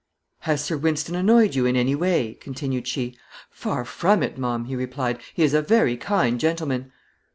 "Has 0.39 0.63
Sir 0.63 0.77
Wynston 0.77 1.13
annoyed 1.13 1.53
you 1.53 1.67
in 1.67 1.75
any 1.75 1.93
way?" 1.93 2.33
continued 2.33 2.87
she. 2.87 3.15
"Far 3.51 3.85
from 3.85 4.23
it, 4.23 4.35
ma'am," 4.35 4.65
he 4.65 4.75
replied; 4.75 5.19
"he 5.35 5.43
is 5.43 5.53
a 5.53 5.61
very 5.61 5.95
kind 5.95 6.39
gentleman." 6.39 6.91